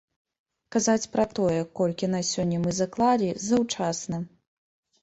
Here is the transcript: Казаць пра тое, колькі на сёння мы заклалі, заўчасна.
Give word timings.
Казаць 0.75 1.09
пра 1.15 1.25
тое, 1.39 1.59
колькі 1.81 2.09
на 2.15 2.23
сёння 2.33 2.57
мы 2.65 2.71
заклалі, 2.81 3.29
заўчасна. 3.49 4.27